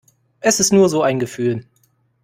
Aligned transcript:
Es 0.39 0.59
ist 0.59 0.73
nur 0.73 0.89
so 0.89 1.03
ein 1.03 1.19
Gefühl. 1.19 1.63